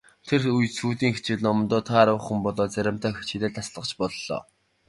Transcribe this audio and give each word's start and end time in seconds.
Тэр 0.27 0.39
сүүлийн 0.45 0.83
үед 0.87 1.01
хичээл 1.17 1.41
номдоо 1.45 1.81
тааруу 1.89 2.19
болоод 2.45 2.71
заримдаа 2.73 3.11
хичээлээ 3.13 3.51
таслах 3.55 3.85
ч 3.89 3.91
боллоо. 4.01 4.41